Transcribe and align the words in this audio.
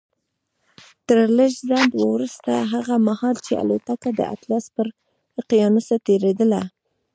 تر 1.07 1.19
لږ 1.37 1.51
ځنډ 1.69 1.91
وروسته 2.11 2.51
هغه 2.73 2.95
مهال 3.07 3.35
چې 3.45 3.53
الوتکه 3.61 4.09
د 4.15 4.21
اطلس 4.35 4.65
پر 4.75 4.87
اقيانوس 5.41 5.87
تېرېدله. 6.07 6.61